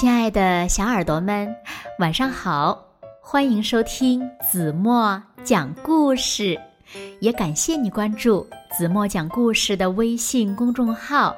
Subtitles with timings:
[0.00, 1.54] 亲爱的小耳朵们，
[1.98, 2.82] 晚上好！
[3.20, 6.58] 欢迎收听子墨讲故事，
[7.20, 11.36] 也感谢你关注子墨讲故事的微信公众号。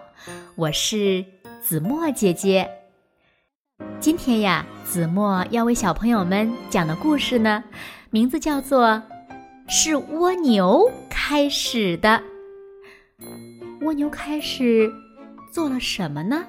[0.54, 1.24] 我是
[1.60, 2.70] 子墨姐姐。
[3.98, 7.64] 今天呀，子墨要为小朋友们讲的故事呢，
[8.10, 8.90] 名字叫做
[9.66, 12.22] 《是蜗牛开始的》。
[13.84, 14.88] 蜗牛开始
[15.52, 16.44] 做了什么呢？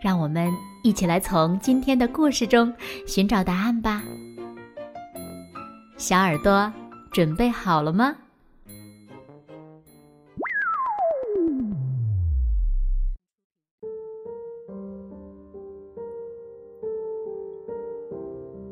[0.00, 0.52] 让我们
[0.82, 2.72] 一起来从今天的故事中
[3.06, 4.02] 寻找答案吧。
[5.96, 6.72] 小耳朵
[7.10, 8.14] 准备好了吗？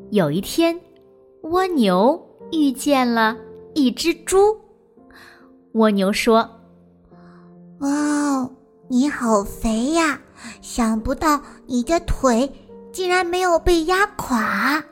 [0.09, 0.79] 有一天，
[1.41, 2.19] 蜗牛
[2.51, 3.37] 遇见了
[3.75, 4.37] 一只猪。
[5.73, 6.49] 蜗牛说
[7.79, 8.49] ：“哇哦，
[8.87, 10.19] 你好肥呀！”
[10.61, 12.51] 想不到你的腿
[12.91, 14.83] 竟然没有被压垮。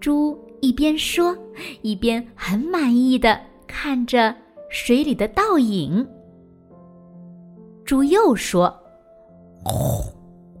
[0.00, 1.36] 猪一边说，
[1.82, 4.34] 一边很满意的看着
[4.70, 6.06] 水里的倒影。
[7.84, 8.72] 猪又说：“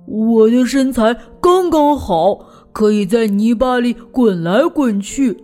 [0.06, 2.38] 我的身材刚刚好。”
[2.76, 5.34] 可以在泥巴里滚来滚去，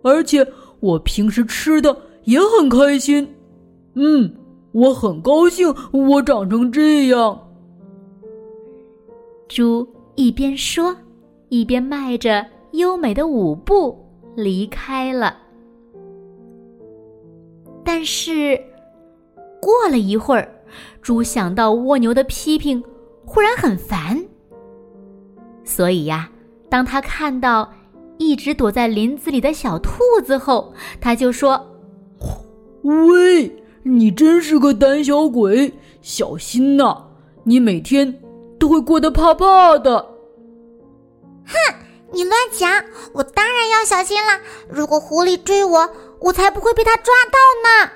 [0.00, 0.46] 而且
[0.80, 3.28] 我平时吃的也很开心。
[3.92, 4.34] 嗯，
[4.72, 7.38] 我很高兴我长成这样。
[9.48, 10.96] 猪一边说，
[11.50, 13.94] 一边迈着优美的舞步
[14.34, 15.36] 离开了。
[17.84, 18.58] 但是
[19.60, 20.50] 过了一会儿，
[21.02, 22.82] 猪想到蜗牛的批评，
[23.26, 24.18] 忽然很烦，
[25.62, 26.30] 所以呀。
[26.68, 27.72] 当他看到
[28.18, 31.66] 一直躲在林子里的小兔子后，他就说
[32.82, 37.04] ：“喂，你真是个胆小鬼，小心呐！
[37.44, 38.20] 你每天
[38.58, 39.98] 都会过得怕怕的。”
[41.46, 41.54] 哼，
[42.12, 42.84] 你乱讲！
[43.14, 44.40] 我当然要小心了。
[44.68, 45.90] 如果狐狸追我，
[46.20, 47.90] 我才不会被它抓到呢。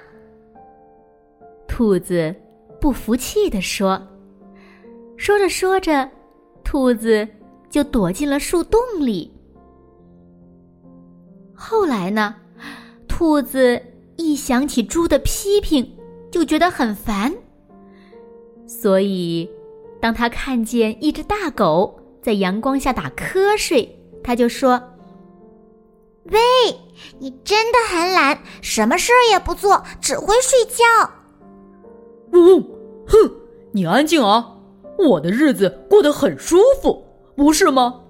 [1.69, 2.35] 兔子
[2.81, 4.01] 不服气地说。
[5.17, 6.09] 说着说着，
[6.65, 7.29] 兔子。
[7.73, 9.33] 就躲进了树洞里。
[11.55, 12.35] 后来呢，
[13.09, 13.81] 兔子
[14.17, 15.97] 一想起猪的批评，
[16.31, 17.33] 就觉得很烦。
[18.67, 19.49] 所以，
[20.01, 24.81] 当他看见一只大狗在阳光下打瞌睡，他就说
[26.31, 26.39] ：“喂，
[27.19, 30.85] 你真的很懒，什么事儿也不做，只会睡觉。”
[32.33, 32.63] 嗡嗡，
[33.07, 33.31] 哼，
[33.73, 34.59] 你安静啊！
[34.99, 37.02] 我的日子过得很舒服。
[37.35, 38.01] 不是吗？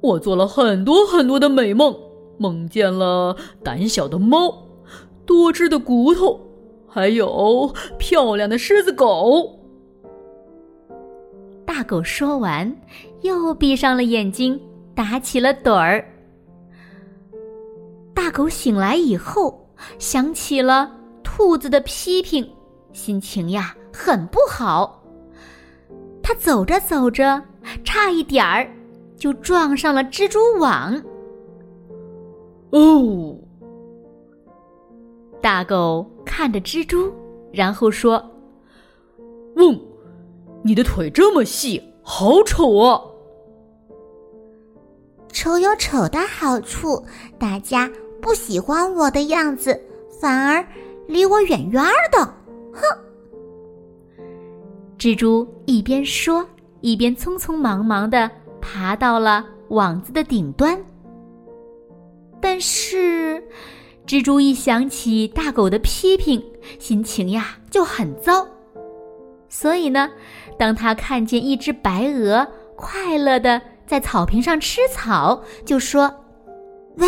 [0.00, 1.94] 我做了很多很多的美梦，
[2.38, 4.62] 梦见了胆小的猫，
[5.26, 6.40] 多汁的骨头，
[6.86, 9.58] 还有漂亮的狮子狗。
[11.66, 12.74] 大狗说完，
[13.22, 14.60] 又闭上了眼睛，
[14.94, 16.04] 打起了盹儿。
[18.14, 20.90] 大狗醒来以后，想起了
[21.24, 22.48] 兔子的批评，
[22.92, 25.02] 心情呀很不好。
[26.22, 27.42] 他走着走着。
[27.84, 28.68] 差一点儿
[29.16, 31.02] 就撞上了蜘蛛网。
[32.70, 33.36] 哦，
[35.40, 37.12] 大狗看着蜘蛛，
[37.52, 38.22] 然后说
[39.56, 39.80] ：“嗡，
[40.62, 43.00] 你的腿这么细，好丑啊！”
[45.32, 47.02] 丑有丑的好处，
[47.38, 47.90] 大家
[48.20, 49.80] 不喜欢我的样子，
[50.20, 50.66] 反而
[51.06, 52.24] 离我远远的。
[52.72, 52.82] 哼！
[54.98, 56.46] 蜘蛛一边说。
[56.80, 58.30] 一边匆匆忙忙的
[58.60, 60.78] 爬到了网子的顶端，
[62.40, 63.42] 但是
[64.06, 66.42] 蜘蛛一想起大狗的批评，
[66.78, 68.46] 心情呀就很糟。
[69.48, 70.08] 所以呢，
[70.58, 72.46] 当他看见一只白鹅
[72.76, 76.12] 快乐的在草坪上吃草，就说
[76.96, 77.06] ：“喂，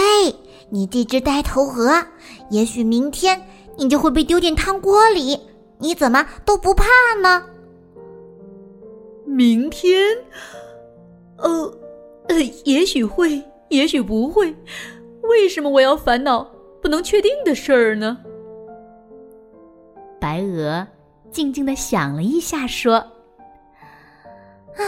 [0.70, 2.02] 你这只呆头鹅，
[2.50, 3.40] 也许明天
[3.76, 5.38] 你就会被丢进汤锅里，
[5.78, 6.84] 你怎么都不怕
[7.22, 7.44] 呢？”
[9.40, 10.06] 明天，
[11.38, 11.48] 呃，
[12.28, 14.54] 呃，也许会，也许不会。
[15.22, 16.46] 为什么我要烦恼
[16.82, 18.18] 不能确定的事儿呢？
[20.20, 20.86] 白鹅
[21.30, 22.96] 静静的想了一下，说
[24.76, 24.84] ：“啊，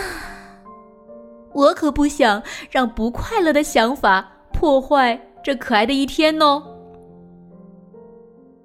[1.55, 6.63] 我可不想让不快乐的想法破坏这可爱的一天哦。”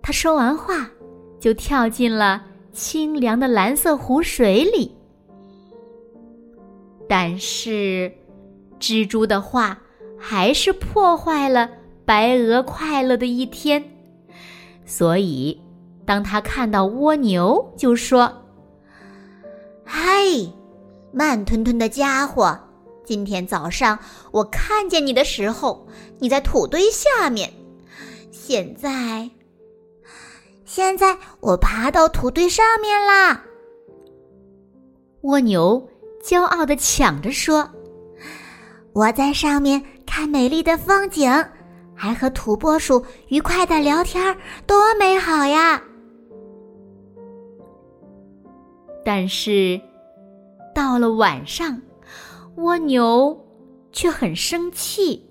[0.03, 0.85] 他说完话，
[1.39, 2.43] 就跳进了
[2.73, 4.96] 清凉的蓝色湖水里。
[7.07, 8.11] 但是，
[8.79, 9.79] 蜘蛛的话
[10.17, 11.69] 还是破坏了
[12.05, 13.83] 白鹅快乐的一天。
[14.85, 15.61] 所以，
[16.05, 18.31] 当他看到蜗牛，就说
[19.83, 20.03] ：“嗨，
[21.11, 22.57] 慢吞吞的家伙！
[23.05, 23.97] 今天早上
[24.31, 25.87] 我看见你的时候，
[26.19, 27.53] 你在土堆下面。
[28.31, 29.29] 现在，
[30.65, 33.45] 现在我爬到土堆上面啦！”
[35.23, 35.89] 蜗牛
[36.27, 37.65] 骄傲的抢着说
[38.91, 41.31] ：“我在上面看美丽的风景。”
[41.95, 44.37] 还和土拨鼠愉快的聊天，
[44.67, 45.81] 多美好呀！
[49.03, 49.81] 但是
[50.75, 51.81] 到了晚上，
[52.57, 53.35] 蜗牛
[53.91, 55.27] 却很生气。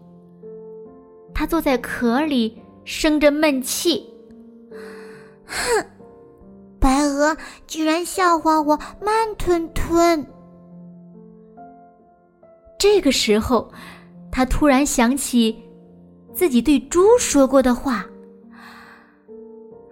[1.35, 4.05] 它坐在壳里生着闷气。
[5.45, 5.87] 哼，
[6.81, 10.27] 白鹅居然笑话我慢吞吞。
[12.79, 13.71] 这个时候，
[14.31, 15.63] 他突然想起。
[16.35, 18.05] 自己对猪说过的话。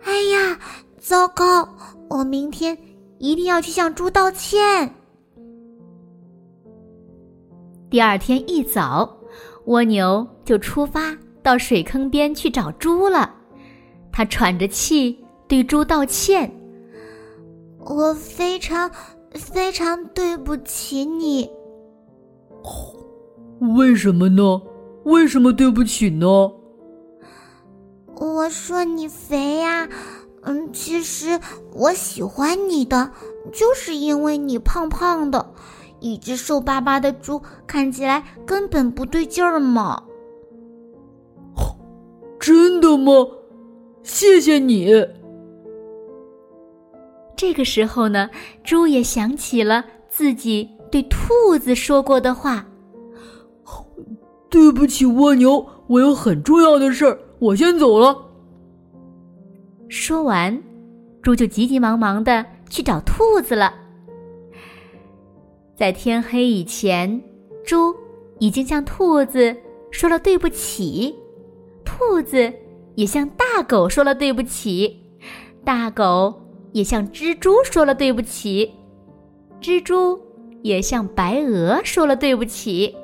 [0.03, 0.59] 哎呀，
[0.99, 1.67] 糟糕！
[2.11, 2.77] 我明天
[3.19, 4.95] 一定要去向猪道歉。
[7.89, 9.19] 第二天一早，
[9.65, 13.35] 蜗牛就出发到水坑边去找猪了。
[14.13, 16.55] 他喘着气对猪道歉
[17.81, 18.91] ：“我非常
[19.33, 21.49] 非常对不起你。”
[23.77, 24.61] 为什么呢？
[25.05, 26.27] 为什么对不起呢？
[28.17, 29.89] 我说你肥呀，
[30.43, 31.41] 嗯，其实
[31.73, 33.11] 我喜欢你的，
[33.53, 35.53] 就是因为你胖胖的，
[36.01, 40.05] 一只瘦巴巴的猪看起来根本不对劲儿嘛。
[42.39, 43.13] 真的吗？
[44.03, 44.93] 谢谢你。
[47.37, 48.31] 这个时候呢，
[48.63, 52.65] 猪也想起了自己对兔子说过的话。
[54.49, 58.17] 对不起，蜗牛，我有很重要的事儿，我先走了。
[59.89, 60.63] 说完，
[61.21, 63.75] 猪就急急忙忙的去找兔子了。
[65.75, 67.21] 在天黑以前，
[67.67, 67.93] 猪
[68.39, 69.53] 已经向兔子
[69.91, 71.13] 说了对不起，
[71.85, 72.53] 兔子
[72.95, 74.97] 也向大狗说了对不起，
[75.65, 76.33] 大狗
[76.71, 78.73] 也向蜘蛛说了对不起，
[79.61, 80.17] 蜘蛛
[80.65, 82.97] 也向白鹅说了对不起。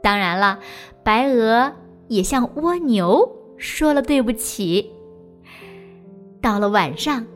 [0.00, 0.60] 当然了，
[1.02, 1.72] 白鹅
[2.06, 4.92] 也向蜗牛说了对不起。
[6.40, 7.26] 到了晚上，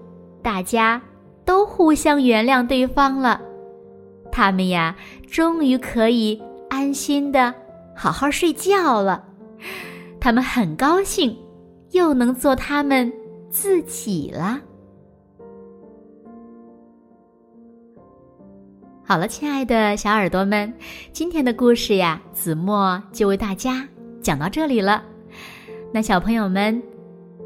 [0.43, 1.03] 大家
[1.45, 3.41] 都互相原谅对方了，
[4.31, 4.95] 他们呀，
[5.29, 7.53] 终于可以安心的
[7.97, 9.25] 好好睡觉了。
[10.21, 11.37] 他们很高兴，
[11.91, 13.13] 又能做他们
[13.51, 14.61] 自己了。
[19.11, 20.73] 好了，亲爱的小耳朵们，
[21.13, 23.85] 今天的故事呀，子墨就为大家
[24.23, 25.03] 讲到这里了。
[25.93, 26.81] 那小朋友们，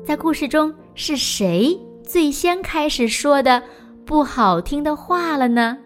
[0.05, 3.63] 在故事中是谁最先开始说的
[4.05, 5.79] 不好听的话了呢？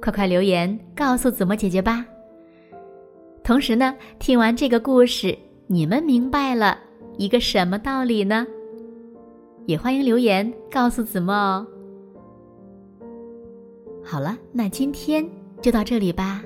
[0.00, 2.06] 快快留言告诉子墨姐姐吧。
[3.42, 5.36] 同时呢，听完这个故事，
[5.66, 6.78] 你们明白了
[7.18, 8.46] 一个什么道理呢？
[9.66, 11.66] 也欢迎留言告诉子墨哦。
[14.04, 15.26] 好了，那今天
[15.62, 16.42] 就到这里吧。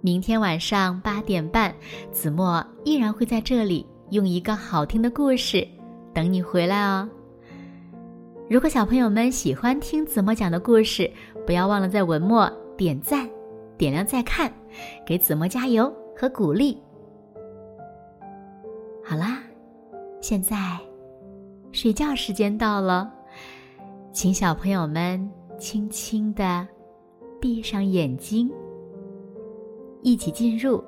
[0.00, 1.74] 明天晚上八点半，
[2.10, 5.66] 子墨依然会在这里用一个好听的故事
[6.14, 7.08] 等你回来哦。
[8.48, 11.10] 如果小朋友们喜欢听子墨讲的故事，
[11.44, 13.28] 不要忘了在文末点赞、
[13.76, 14.52] 点亮再看，
[15.04, 16.80] 给子墨加油和鼓励。
[19.04, 19.42] 好啦，
[20.20, 20.56] 现在
[21.72, 23.12] 睡觉时间到了，
[24.12, 26.66] 请小朋友们轻轻的。
[27.40, 28.50] 闭上眼睛，
[30.02, 30.82] 一起进入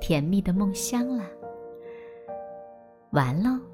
[0.00, 1.24] 甜蜜的梦乡了。
[3.12, 3.69] 完喽。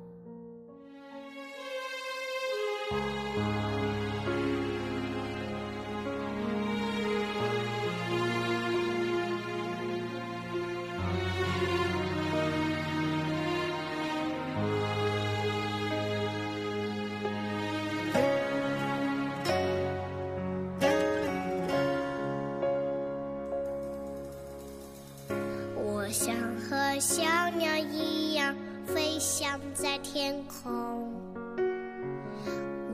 [30.26, 31.08] 天空，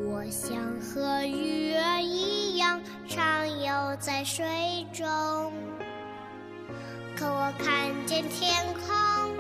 [0.05, 4.45] 我想和鱼儿一样畅游在水
[4.93, 5.51] 中。
[7.17, 9.35] 可我看见天空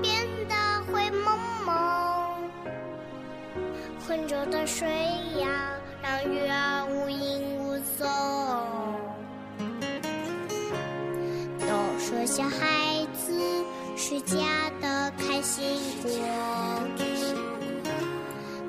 [0.00, 0.54] 变得
[0.92, 2.48] 灰蒙蒙，
[4.06, 4.86] 浑浊的水
[5.40, 8.06] 呀，让鱼儿无影无踪。
[11.58, 12.81] 都说小孩。
[14.12, 14.36] 是家
[14.78, 15.64] 的开心
[16.02, 16.10] 果。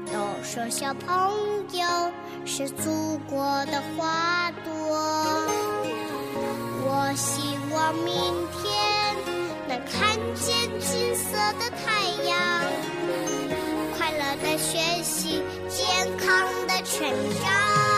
[0.06, 1.34] 都说小朋
[1.78, 1.86] 友
[2.46, 4.72] 是祖国的花朵。
[6.86, 8.14] 我希望明
[8.54, 8.64] 天
[9.68, 12.40] 能看见金色的太阳，
[13.98, 17.06] 快乐的学习，健康的成
[17.44, 17.93] 长。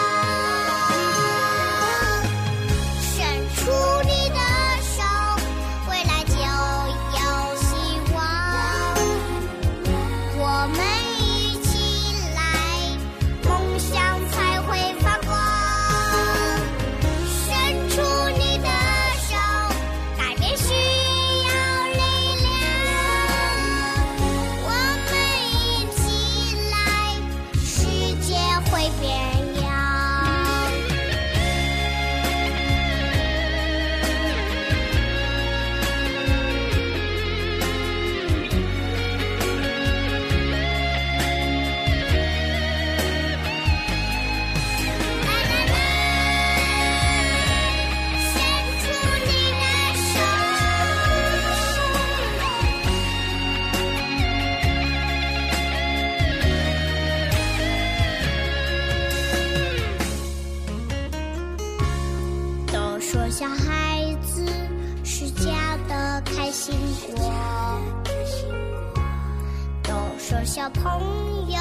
[70.82, 71.60] 朋友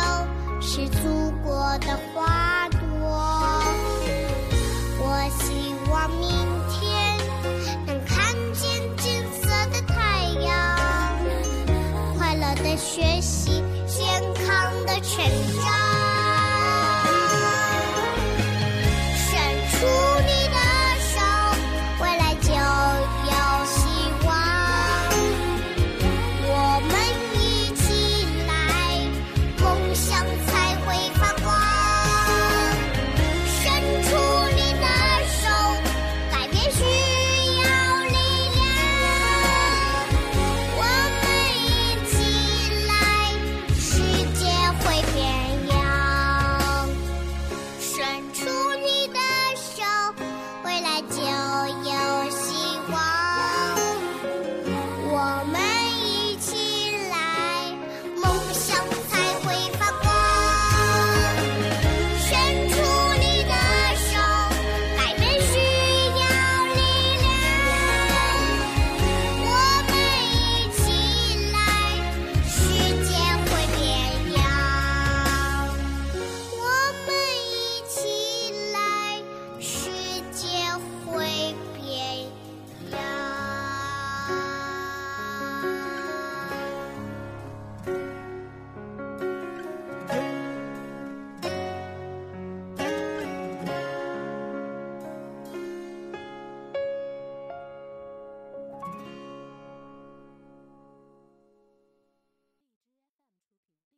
[0.60, 2.43] 是祖国的花